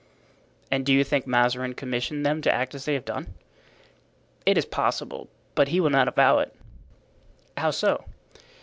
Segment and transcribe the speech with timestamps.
[0.71, 3.35] "And do you think Mazarin commissioned them to act as they have done?"
[4.47, 5.29] "It is possible.
[5.53, 6.55] But he will not avow it."
[7.55, 8.05] "How so?"